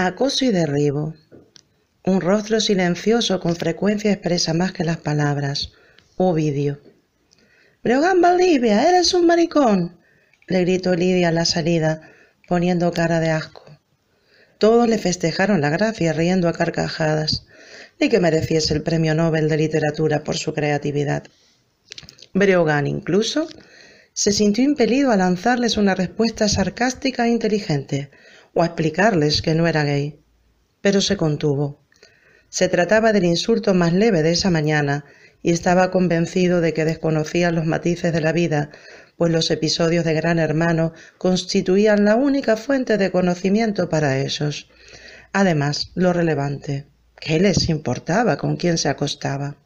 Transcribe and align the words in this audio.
Acoso 0.00 0.44
y 0.44 0.52
derribo. 0.52 1.16
Un 2.04 2.20
rostro 2.20 2.60
silencioso 2.60 3.40
con 3.40 3.56
frecuencia 3.56 4.12
expresa 4.12 4.54
más 4.54 4.70
que 4.70 4.84
las 4.84 4.98
palabras. 4.98 5.72
Ovidio. 6.16 6.80
Breogán 7.82 8.20
Valdivia, 8.20 8.88
eres 8.88 9.12
un 9.12 9.26
maricón, 9.26 9.98
le 10.46 10.60
gritó 10.60 10.94
Lidia 10.94 11.30
a 11.30 11.32
la 11.32 11.44
salida, 11.44 12.12
poniendo 12.46 12.92
cara 12.92 13.18
de 13.18 13.30
asco. 13.30 13.64
Todos 14.58 14.88
le 14.88 14.98
festejaron 14.98 15.60
la 15.60 15.70
gracia 15.70 16.12
riendo 16.12 16.46
a 16.46 16.52
carcajadas, 16.52 17.48
ni 17.98 18.08
que 18.08 18.20
mereciese 18.20 18.74
el 18.74 18.84
premio 18.84 19.16
Nobel 19.16 19.48
de 19.48 19.56
literatura 19.56 20.22
por 20.22 20.36
su 20.36 20.54
creatividad. 20.54 21.24
Breogán 22.34 22.86
incluso 22.86 23.48
se 24.12 24.30
sintió 24.30 24.62
impelido 24.62 25.10
a 25.10 25.16
lanzarles 25.16 25.76
una 25.76 25.96
respuesta 25.96 26.48
sarcástica 26.48 27.26
e 27.26 27.30
inteligente, 27.30 28.12
o 28.58 28.62
a 28.62 28.66
explicarles 28.66 29.40
que 29.40 29.54
no 29.54 29.68
era 29.68 29.84
gay, 29.84 30.18
pero 30.80 31.00
se 31.00 31.16
contuvo. 31.16 31.80
Se 32.48 32.68
trataba 32.68 33.12
del 33.12 33.24
insulto 33.24 33.72
más 33.72 33.92
leve 33.92 34.24
de 34.24 34.32
esa 34.32 34.50
mañana 34.50 35.04
y 35.44 35.52
estaba 35.52 35.92
convencido 35.92 36.60
de 36.60 36.74
que 36.74 36.84
desconocían 36.84 37.54
los 37.54 37.66
matices 37.66 38.12
de 38.12 38.20
la 38.20 38.32
vida, 38.32 38.70
pues 39.16 39.30
los 39.30 39.52
episodios 39.52 40.04
de 40.04 40.14
Gran 40.14 40.40
Hermano 40.40 40.92
constituían 41.18 42.04
la 42.04 42.16
única 42.16 42.56
fuente 42.56 42.98
de 42.98 43.12
conocimiento 43.12 43.88
para 43.88 44.18
ellos. 44.18 44.68
Además, 45.32 45.92
lo 45.94 46.12
relevante, 46.12 46.86
¿qué 47.20 47.38
les 47.38 47.68
importaba 47.68 48.38
con 48.38 48.56
quién 48.56 48.76
se 48.76 48.88
acostaba? 48.88 49.56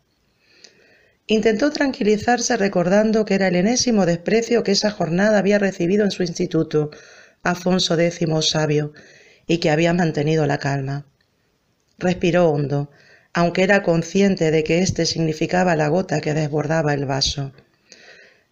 Intentó 1.26 1.70
tranquilizarse 1.70 2.58
recordando 2.58 3.24
que 3.24 3.36
era 3.36 3.48
el 3.48 3.56
enésimo 3.56 4.04
desprecio 4.04 4.62
que 4.62 4.72
esa 4.72 4.90
jornada 4.90 5.38
había 5.38 5.58
recibido 5.58 6.04
en 6.04 6.10
su 6.10 6.24
instituto, 6.24 6.90
Afonso 7.44 7.98
X 7.98 8.20
sabio, 8.42 8.92
y 9.46 9.58
que 9.58 9.70
había 9.70 9.92
mantenido 9.92 10.46
la 10.46 10.58
calma. 10.58 11.06
Respiró 11.98 12.50
hondo, 12.50 12.90
aunque 13.32 13.64
era 13.64 13.82
consciente 13.82 14.50
de 14.50 14.62
que 14.62 14.78
éste 14.78 15.06
significaba 15.06 15.74
la 15.74 15.88
gota 15.88 16.20
que 16.20 16.34
desbordaba 16.34 16.94
el 16.94 17.06
vaso. 17.06 17.52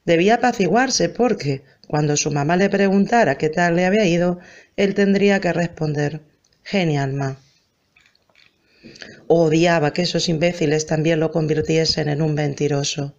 Debía 0.05 0.35
apaciguarse 0.35 1.09
porque, 1.09 1.63
cuando 1.87 2.17
su 2.17 2.31
mamá 2.31 2.57
le 2.57 2.69
preguntara 2.69 3.39
qué 3.39 3.49
tal 3.49 3.77
le 3.77 3.87
había 3.87 4.07
ido, 4.07 4.41
él 4.77 4.95
tendría 4.95 5.41
que 5.41 5.53
responder 5.53 6.23
Genial, 6.65 7.13
ma. 7.13 7.37
Odiaba 9.27 9.93
que 9.93 10.03
esos 10.03 10.29
imbéciles 10.29 10.87
también 10.87 11.21
lo 11.21 11.31
convirtiesen 11.31 12.09
en 12.09 12.23
un 12.23 12.35
mentiroso. 12.35 13.15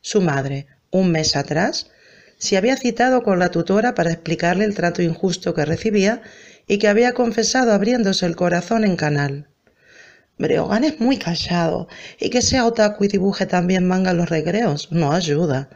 Su 0.00 0.20
madre, 0.20 0.66
un 0.90 1.10
mes 1.10 1.34
atrás, 1.34 1.90
se 2.38 2.56
había 2.56 2.76
citado 2.76 3.22
con 3.22 3.38
la 3.38 3.50
tutora 3.50 3.94
para 3.94 4.12
explicarle 4.12 4.64
el 4.64 4.74
trato 4.74 5.02
injusto 5.02 5.54
que 5.54 5.64
recibía 5.64 6.22
y 6.66 6.78
que 6.78 6.88
había 6.88 7.12
confesado 7.12 7.72
abriéndose 7.72 8.26
el 8.26 8.36
corazón 8.36 8.84
en 8.84 8.96
canal. 8.96 9.48
Breogán 10.38 10.84
es 10.84 11.00
muy 11.00 11.16
callado 11.16 11.88
y 12.20 12.28
que 12.28 12.42
sea 12.42 12.66
otaku 12.66 13.04
y 13.04 13.08
dibuje 13.08 13.46
también 13.46 13.86
manga 13.86 14.12
los 14.12 14.28
recreos 14.28 14.92
no 14.92 15.12
ayuda. 15.12 15.70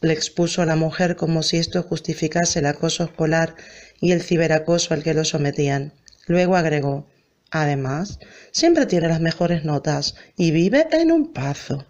Le 0.00 0.12
expuso 0.12 0.62
a 0.62 0.66
la 0.66 0.76
mujer 0.76 1.14
como 1.14 1.42
si 1.42 1.58
esto 1.58 1.82
justificase 1.82 2.58
el 2.58 2.66
acoso 2.66 3.04
escolar 3.04 3.54
y 4.00 4.12
el 4.12 4.22
ciberacoso 4.22 4.94
al 4.94 5.04
que 5.04 5.14
lo 5.14 5.24
sometían. 5.24 5.92
Luego 6.26 6.56
agregó, 6.56 7.06
además, 7.50 8.18
siempre 8.50 8.86
tiene 8.86 9.08
las 9.08 9.20
mejores 9.20 9.64
notas 9.64 10.16
y 10.36 10.50
vive 10.50 10.88
en 10.90 11.12
un 11.12 11.32
pazo. 11.32 11.86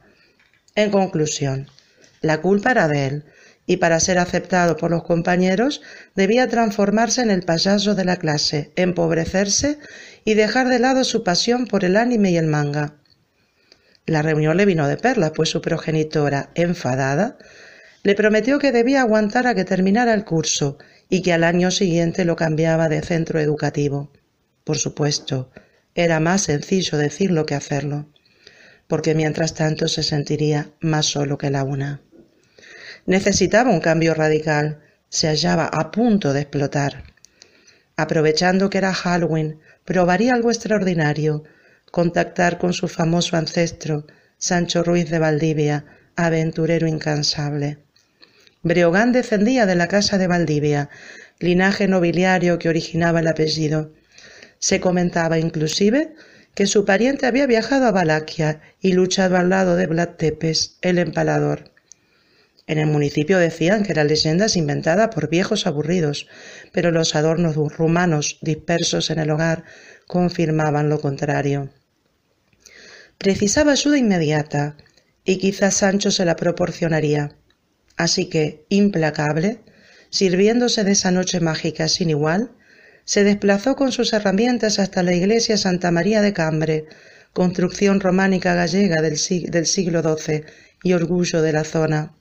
En 0.74 0.90
conclusión, 0.90 1.68
la 2.20 2.42
culpa 2.42 2.72
era 2.72 2.88
de 2.88 3.06
él, 3.06 3.24
y 3.70 3.76
para 3.76 4.00
ser 4.00 4.18
aceptado 4.18 4.76
por 4.76 4.90
los 4.90 5.04
compañeros 5.04 5.80
debía 6.16 6.48
transformarse 6.48 7.22
en 7.22 7.30
el 7.30 7.44
payaso 7.44 7.94
de 7.94 8.04
la 8.04 8.16
clase, 8.16 8.72
empobrecerse 8.74 9.78
y 10.24 10.34
dejar 10.34 10.68
de 10.68 10.80
lado 10.80 11.04
su 11.04 11.22
pasión 11.22 11.68
por 11.68 11.84
el 11.84 11.96
anime 11.96 12.32
y 12.32 12.36
el 12.36 12.48
manga. 12.48 12.96
La 14.06 14.22
reunión 14.22 14.56
le 14.56 14.66
vino 14.66 14.88
de 14.88 14.96
perlas, 14.96 15.30
pues 15.36 15.50
su 15.50 15.60
progenitora, 15.62 16.50
enfadada, 16.56 17.38
le 18.02 18.16
prometió 18.16 18.58
que 18.58 18.72
debía 18.72 19.02
aguantar 19.02 19.46
a 19.46 19.54
que 19.54 19.64
terminara 19.64 20.14
el 20.14 20.24
curso 20.24 20.76
y 21.08 21.22
que 21.22 21.32
al 21.32 21.44
año 21.44 21.70
siguiente 21.70 22.24
lo 22.24 22.34
cambiaba 22.34 22.88
de 22.88 23.02
centro 23.02 23.38
educativo. 23.38 24.10
Por 24.64 24.78
supuesto, 24.78 25.52
era 25.94 26.18
más 26.18 26.42
sencillo 26.42 26.98
decirlo 26.98 27.46
que 27.46 27.54
hacerlo, 27.54 28.08
porque 28.88 29.14
mientras 29.14 29.54
tanto 29.54 29.86
se 29.86 30.02
sentiría 30.02 30.72
más 30.80 31.06
solo 31.06 31.38
que 31.38 31.50
la 31.50 31.62
una. 31.62 32.02
Necesitaba 33.06 33.70
un 33.70 33.80
cambio 33.80 34.14
radical. 34.14 34.80
Se 35.08 35.28
hallaba 35.28 35.66
a 35.66 35.90
punto 35.90 36.32
de 36.32 36.40
explotar. 36.42 37.04
Aprovechando 37.96 38.70
que 38.70 38.78
era 38.78 38.94
Halloween, 38.94 39.58
probaría 39.84 40.34
algo 40.34 40.50
extraordinario, 40.50 41.44
contactar 41.90 42.58
con 42.58 42.72
su 42.72 42.88
famoso 42.88 43.36
ancestro, 43.36 44.06
Sancho 44.38 44.82
Ruiz 44.82 45.10
de 45.10 45.18
Valdivia, 45.18 45.84
aventurero 46.16 46.86
incansable. 46.86 47.78
Breogán 48.62 49.12
descendía 49.12 49.66
de 49.66 49.74
la 49.74 49.88
casa 49.88 50.18
de 50.18 50.26
Valdivia, 50.26 50.90
linaje 51.38 51.88
nobiliario 51.88 52.58
que 52.58 52.68
originaba 52.68 53.20
el 53.20 53.28
apellido. 53.28 53.92
Se 54.58 54.80
comentaba 54.80 55.38
inclusive 55.38 56.14
que 56.54 56.66
su 56.66 56.84
pariente 56.84 57.26
había 57.26 57.46
viajado 57.46 57.86
a 57.86 57.92
Valaquia 57.92 58.60
y 58.80 58.92
luchado 58.92 59.36
al 59.36 59.48
lado 59.48 59.76
de 59.76 59.86
Vlad 59.86 60.10
Tepes, 60.16 60.76
el 60.82 60.98
empalador. 60.98 61.70
En 62.70 62.78
el 62.78 62.86
municipio 62.86 63.40
decían 63.40 63.82
que 63.82 63.90
eran 63.90 64.06
leyendas 64.06 64.56
inventadas 64.56 65.08
por 65.12 65.28
viejos 65.28 65.66
aburridos, 65.66 66.28
pero 66.70 66.92
los 66.92 67.16
adornos 67.16 67.56
rumanos 67.56 68.38
dispersos 68.42 69.10
en 69.10 69.18
el 69.18 69.32
hogar 69.32 69.64
confirmaban 70.06 70.88
lo 70.88 71.00
contrario. 71.00 71.70
Precisaba 73.18 73.72
ayuda 73.72 73.98
inmediata, 73.98 74.76
y 75.24 75.38
quizás 75.38 75.78
Sancho 75.78 76.12
se 76.12 76.24
la 76.24 76.36
proporcionaría. 76.36 77.34
Así 77.96 78.26
que, 78.26 78.66
implacable, 78.68 79.58
sirviéndose 80.10 80.84
de 80.84 80.92
esa 80.92 81.10
noche 81.10 81.40
mágica 81.40 81.88
sin 81.88 82.10
igual, 82.10 82.52
se 83.04 83.24
desplazó 83.24 83.74
con 83.74 83.90
sus 83.90 84.12
herramientas 84.12 84.78
hasta 84.78 85.02
la 85.02 85.12
iglesia 85.12 85.56
Santa 85.56 85.90
María 85.90 86.22
de 86.22 86.32
Cambre, 86.32 86.84
construcción 87.32 87.98
románica 87.98 88.54
gallega 88.54 89.02
del, 89.02 89.18
del 89.48 89.66
siglo 89.66 90.02
XII 90.04 90.44
y 90.84 90.92
orgullo 90.92 91.42
de 91.42 91.52
la 91.52 91.64
zona. 91.64 92.14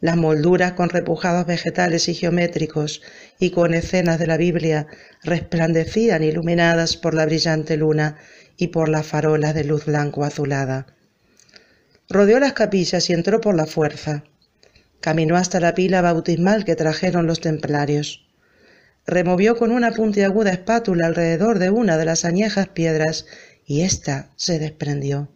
Las 0.00 0.16
molduras 0.16 0.72
con 0.72 0.90
repujados 0.90 1.46
vegetales 1.46 2.08
y 2.08 2.14
geométricos 2.14 3.00
y 3.38 3.50
con 3.50 3.72
escenas 3.72 4.18
de 4.18 4.26
la 4.26 4.36
Biblia 4.36 4.86
resplandecían 5.22 6.22
iluminadas 6.22 6.96
por 6.96 7.14
la 7.14 7.24
brillante 7.24 7.78
luna 7.78 8.18
y 8.58 8.68
por 8.68 8.90
las 8.90 9.06
farolas 9.06 9.54
de 9.54 9.64
luz 9.64 9.86
blanco 9.86 10.24
azulada. 10.24 10.86
Rodeó 12.08 12.38
las 12.38 12.52
capillas 12.52 13.08
y 13.08 13.14
entró 13.14 13.40
por 13.40 13.54
la 13.54 13.66
fuerza. 13.66 14.24
Caminó 15.00 15.36
hasta 15.36 15.60
la 15.60 15.74
pila 15.74 16.02
bautismal 16.02 16.64
que 16.64 16.76
trajeron 16.76 17.26
los 17.26 17.40
templarios. 17.40 18.26
Removió 19.06 19.56
con 19.56 19.72
una 19.72 19.92
puntiaguda 19.92 20.52
espátula 20.52 21.06
alrededor 21.06 21.58
de 21.58 21.70
una 21.70 21.96
de 21.96 22.04
las 22.04 22.24
añejas 22.24 22.68
piedras 22.68 23.26
y 23.64 23.80
ésta 23.80 24.30
se 24.36 24.58
desprendió. 24.58 25.32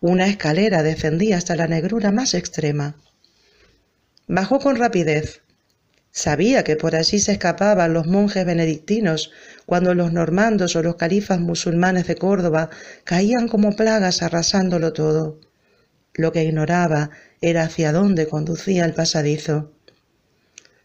Una 0.00 0.26
escalera 0.28 0.82
descendía 0.82 1.36
hasta 1.36 1.56
la 1.56 1.66
negrura 1.66 2.12
más 2.12 2.34
extrema. 2.34 2.96
Bajó 4.32 4.60
con 4.60 4.76
rapidez. 4.76 5.42
Sabía 6.12 6.62
que 6.62 6.76
por 6.76 6.94
allí 6.94 7.18
se 7.18 7.32
escapaban 7.32 7.92
los 7.92 8.06
monjes 8.06 8.46
benedictinos 8.46 9.32
cuando 9.66 9.92
los 9.92 10.12
normandos 10.12 10.76
o 10.76 10.84
los 10.84 10.94
califas 10.94 11.40
musulmanes 11.40 12.06
de 12.06 12.14
Córdoba 12.14 12.70
caían 13.02 13.48
como 13.48 13.74
plagas 13.74 14.22
arrasándolo 14.22 14.92
todo. 14.92 15.40
Lo 16.14 16.30
que 16.30 16.44
ignoraba 16.44 17.10
era 17.40 17.64
hacia 17.64 17.90
dónde 17.90 18.28
conducía 18.28 18.84
el 18.84 18.94
pasadizo. 18.94 19.72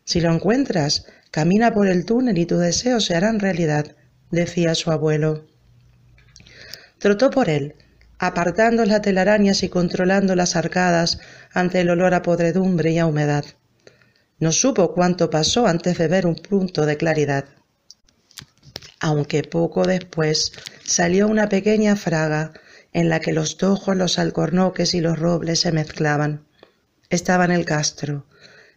Si 0.06 0.22
lo 0.22 0.33
encuentras, 0.33 1.06
camina 1.29 1.72
por 1.72 1.88
el 1.88 2.03
túnel 2.06 2.39
y 2.39 2.47
tus 2.47 2.62
deseos 2.62 3.06
se 3.06 3.13
harán 3.13 3.39
realidad, 3.39 3.95
decía 4.31 4.74
su 4.74 4.89
abuelo. 4.89 5.45
Trotó 6.98 7.30
por 7.30 7.50
él, 7.50 7.75
apartando 8.19 8.85
las 8.85 9.01
telarañas 9.01 9.63
y 9.63 9.69
controlando 9.69 10.35
las 10.35 10.56
arcadas 10.56 11.19
ante 11.53 11.81
el 11.81 11.89
olor 11.89 12.13
a 12.13 12.21
podredumbre 12.21 12.91
y 12.91 13.00
a 13.00 13.06
humedad. 13.06 13.45
No 14.39 14.51
supo 14.51 14.94
cuánto 14.94 15.29
pasó 15.29 15.67
antes 15.67 15.97
de 15.97 16.07
ver 16.07 16.25
un 16.25 16.35
punto 16.35 16.85
de 16.85 16.97
claridad. 16.97 17.45
Aunque 19.00 19.44
poco 19.44 19.85
después 19.85 20.51
salió 20.83 21.27
una 21.27 21.50
pequeña 21.50 21.95
fraga 21.95 22.53
en 22.94 23.09
la 23.09 23.19
que 23.19 23.33
los 23.33 23.57
tojos, 23.57 23.95
los 23.95 24.19
alcornoques 24.19 24.94
y 24.94 25.01
los 25.01 25.19
robles 25.19 25.59
se 25.59 25.71
mezclaban. 25.71 26.45
Estaba 27.09 27.45
en 27.45 27.51
el 27.51 27.65
castro, 27.65 28.25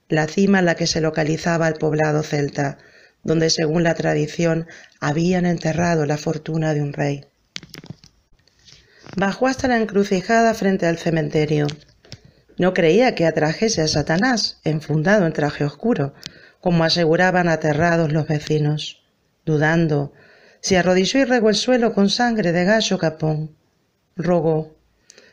la 0.09 0.27
cima 0.27 0.59
en 0.59 0.65
la 0.65 0.75
que 0.75 0.87
se 0.87 1.01
localizaba 1.01 1.69
el 1.69 1.75
poblado 1.75 2.23
celta, 2.23 2.79
donde 3.23 3.51
según 3.51 3.85
la 3.85 3.95
tradición 3.95 4.67
habían 5.01 5.47
enterrado 5.47 6.07
la 6.07 6.19
fortuna 6.19 6.75
de 6.75 6.83
un 6.83 6.93
rey. 6.93 7.25
Bajó 9.21 9.49
hasta 9.49 9.67
la 9.67 9.79
encrucijada 9.79 10.55
frente 10.55 10.87
al 10.87 10.97
cementerio. 10.97 11.67
No 12.57 12.73
creía 12.73 13.17
que 13.17 13.27
atrajese 13.27 13.83
a 13.83 13.89
Satanás, 13.89 14.61
enfundado 14.63 15.27
en 15.27 15.33
traje 15.33 15.65
oscuro, 15.65 16.15
como 16.61 16.85
aseguraban 16.85 17.49
aterrados 17.49 18.13
los 18.13 18.29
vecinos. 18.29 19.03
Dudando, 19.45 20.13
se 20.61 20.79
arrodilló 20.79 21.19
y 21.19 21.25
regó 21.25 21.49
el 21.49 21.57
suelo 21.57 21.95
con 21.95 22.11
sangre 22.11 22.53
de 22.53 22.65
gallo 22.65 22.97
capón. 22.99 23.57
Rogó. 24.15 24.77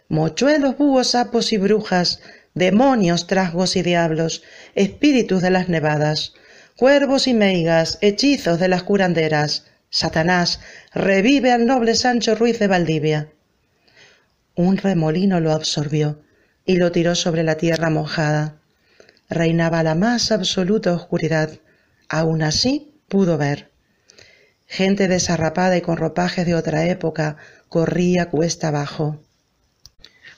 Mochuelos, 0.10 0.80
búhos, 0.80 1.12
sapos 1.12 1.54
y 1.54 1.58
brujas, 1.58 2.22
demonios, 2.56 3.28
trasgos 3.28 3.76
y 3.76 3.84
diablos, 3.84 4.42
espíritus 4.74 5.44
de 5.44 5.52
las 5.52 5.70
nevadas, 5.70 6.34
cuervos 6.76 7.28
y 7.28 7.36
meigas, 7.36 8.00
hechizos 8.02 8.60
de 8.60 8.68
las 8.68 8.82
curanderas, 8.82 9.66
Satanás, 9.92 10.60
revive 10.92 11.52
al 11.52 11.68
noble 11.68 11.94
Sancho 11.94 12.34
Ruiz 12.34 12.58
de 12.58 12.66
Valdivia. 12.66 13.30
Un 14.56 14.78
remolino 14.78 15.40
lo 15.42 15.52
absorbió 15.52 16.22
y 16.66 16.78
lo 16.78 16.92
tiró 16.92 17.16
sobre 17.16 17.44
la 17.44 17.56
tierra 17.56 17.90
mojada. 17.90 18.62
Reinaba 19.30 19.84
la 19.84 19.96
más 19.96 20.32
absoluta 20.32 20.94
oscuridad. 20.94 21.60
Aún 22.08 22.42
así 22.42 22.94
pudo 23.10 23.38
ver. 23.38 23.72
Gente 24.66 25.08
desarrapada 25.08 25.78
y 25.78 25.82
con 25.82 25.98
ropajes 25.98 26.46
de 26.46 26.56
otra 26.56 26.86
época 26.86 27.38
corría 27.70 28.30
cuesta 28.30 28.70
abajo. 28.70 29.22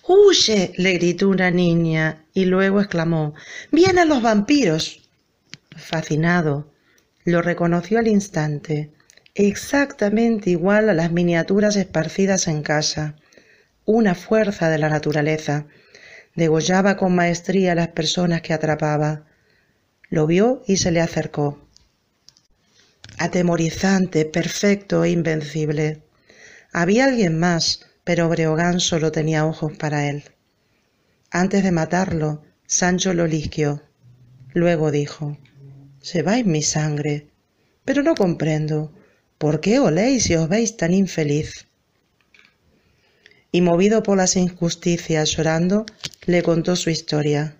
¡Huye! 0.07 0.73
le 0.77 0.93
gritó 0.93 1.29
una 1.29 1.51
niña 1.51 2.25
y 2.33 2.45
luego 2.45 2.79
exclamó 2.79 3.35
¡Vienen 3.71 4.09
los 4.09 4.21
vampiros! 4.21 5.01
Fascinado, 5.75 6.71
lo 7.23 7.41
reconoció 7.41 7.99
al 7.99 8.07
instante, 8.07 8.91
exactamente 9.35 10.49
igual 10.49 10.89
a 10.89 10.93
las 10.93 11.11
miniaturas 11.11 11.75
esparcidas 11.75 12.47
en 12.47 12.63
casa, 12.63 13.15
una 13.87 14.15
fuerza 14.15 14.69
de 14.69 14.77
la 14.77 14.89
naturaleza. 14.89 15.65
Degollaba 16.35 16.97
con 16.97 17.15
maestría 17.15 17.71
a 17.71 17.75
las 17.75 17.87
personas 17.87 18.41
que 18.41 18.53
atrapaba. 18.53 19.25
Lo 20.09 20.27
vio 20.27 20.61
y 20.67 20.75
se 20.77 20.91
le 20.91 20.99
acercó. 20.99 21.65
Atemorizante, 23.17 24.25
perfecto 24.25 25.05
e 25.05 25.11
invencible. 25.11 26.03
Había 26.73 27.05
alguien 27.05 27.39
más, 27.39 27.87
pero 28.03 28.27
Breogán 28.27 28.81
solo 28.81 29.13
tenía 29.13 29.45
ojos 29.45 29.77
para 29.77 30.09
él. 30.09 30.25
Antes 31.31 31.63
de 31.63 31.71
matarlo, 31.71 32.43
Sancho 32.65 33.13
lo 33.13 33.25
lisquió. 33.25 33.81
Luego 34.53 34.91
dijo, 34.91 35.37
Se 36.01 36.23
va 36.23 36.37
en 36.37 36.51
mi 36.51 36.61
sangre, 36.61 37.29
pero 37.85 38.03
no 38.03 38.15
comprendo. 38.15 38.93
¿Por 39.37 39.61
qué 39.61 39.79
oléis 39.79 40.29
y 40.29 40.35
os 40.35 40.49
veis 40.49 40.75
tan 40.75 40.93
infeliz? 40.93 41.66
Y 43.51 43.61
movido 43.61 44.03
por 44.03 44.17
las 44.17 44.35
injusticias, 44.35 45.29
llorando, 45.31 45.85
le 46.25 46.43
contó 46.43 46.75
su 46.75 46.89
historia. 46.89 47.55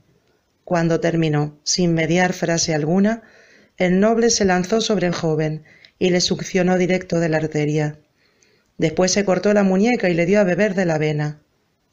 Cuando 0.63 0.99
terminó, 0.99 1.57
sin 1.63 1.93
mediar 1.93 2.33
frase 2.33 2.73
alguna, 2.73 3.23
el 3.77 3.99
noble 3.99 4.29
se 4.29 4.43
lanzó 4.43 4.81
sobre 4.81 5.07
el 5.07 5.13
joven 5.13 5.63
y 5.99 6.09
le 6.09 6.19
succionó 6.19 6.77
directo 6.77 7.19
de 7.19 7.29
la 7.29 7.37
arteria. 7.37 7.99
Después 8.77 9.11
se 9.11 9.25
cortó 9.25 9.53
la 9.53 9.63
muñeca 9.63 10.09
y 10.09 10.13
le 10.13 10.25
dio 10.25 10.39
a 10.39 10.43
beber 10.43 10.75
de 10.75 10.85
la 10.85 10.97
vena. 10.97 11.41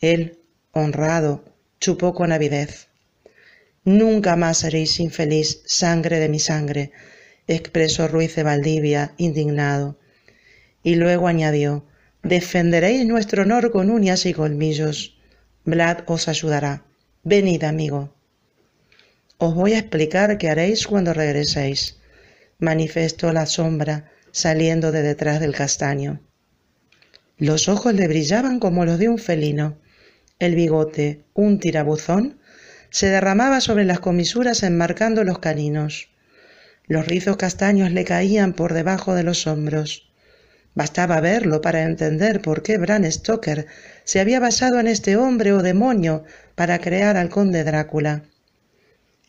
Él, 0.00 0.38
honrado, 0.72 1.44
chupó 1.80 2.14
con 2.14 2.32
avidez. 2.32 2.88
Nunca 3.84 4.34
más 4.36 4.58
seréis 4.58 4.98
infeliz, 4.98 5.62
sangre 5.66 6.18
de 6.18 6.28
mi 6.28 6.38
sangre, 6.38 6.90
expresó 7.46 8.08
Ruiz 8.08 8.34
de 8.34 8.42
Valdivia, 8.42 9.12
indignado. 9.18 9.98
Y 10.82 10.96
luego 10.96 11.28
añadió, 11.28 11.86
defenderéis 12.24 13.06
nuestro 13.06 13.42
honor 13.42 13.70
con 13.70 13.90
uñas 13.90 14.26
y 14.26 14.32
colmillos. 14.32 15.18
Vlad 15.64 15.98
os 16.06 16.26
ayudará. 16.28 16.84
Venid, 17.22 17.62
amigo. 17.64 18.14
Os 19.38 19.54
voy 19.54 19.74
a 19.74 19.78
explicar 19.78 20.38
qué 20.38 20.48
haréis 20.48 20.86
cuando 20.86 21.12
regreséis, 21.12 21.98
manifestó 22.58 23.32
la 23.32 23.46
sombra 23.46 24.10
saliendo 24.32 24.90
de 24.90 25.02
detrás 25.02 25.38
del 25.38 25.54
castaño. 25.54 26.20
Los 27.36 27.68
ojos 27.68 27.94
le 27.94 28.08
brillaban 28.08 28.58
como 28.58 28.84
los 28.84 28.98
de 28.98 29.08
un 29.08 29.18
felino. 29.18 29.78
El 30.38 30.54
bigote, 30.54 31.24
un 31.34 31.58
tirabuzón, 31.58 32.38
se 32.90 33.08
derramaba 33.08 33.60
sobre 33.60 33.84
las 33.84 34.00
comisuras 34.00 34.62
enmarcando 34.62 35.24
los 35.24 35.40
caninos. 35.40 36.08
Los 36.86 37.06
rizos 37.06 37.36
castaños 37.36 37.90
le 37.90 38.04
caían 38.04 38.52
por 38.52 38.72
debajo 38.72 39.14
de 39.14 39.24
los 39.24 39.46
hombros. 39.46 40.13
Bastaba 40.74 41.20
verlo 41.20 41.60
para 41.60 41.82
entender 41.82 42.42
por 42.42 42.62
qué 42.62 42.78
Bram 42.78 43.04
Stoker 43.04 43.66
se 44.02 44.20
había 44.20 44.40
basado 44.40 44.80
en 44.80 44.88
este 44.88 45.16
hombre 45.16 45.52
o 45.52 45.62
demonio 45.62 46.24
para 46.56 46.80
crear 46.80 47.16
al 47.16 47.28
conde 47.28 47.62
Drácula. 47.62 48.24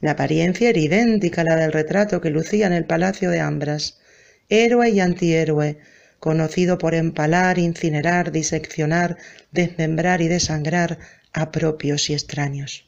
La 0.01 0.11
apariencia 0.11 0.69
era 0.69 0.79
idéntica 0.79 1.41
a 1.41 1.45
la 1.45 1.55
del 1.55 1.71
retrato 1.71 2.19
que 2.19 2.31
lucía 2.31 2.67
en 2.67 2.73
el 2.73 2.85
palacio 2.85 3.29
de 3.29 3.39
Ambras, 3.39 3.99
héroe 4.49 4.89
y 4.89 4.99
antihéroe, 4.99 5.77
conocido 6.19 6.77
por 6.79 6.95
empalar, 6.95 7.59
incinerar, 7.59 8.31
diseccionar, 8.31 9.17
desmembrar 9.51 10.21
y 10.21 10.27
desangrar 10.27 10.97
a 11.33 11.51
propios 11.51 12.09
y 12.09 12.13
extraños. 12.13 12.84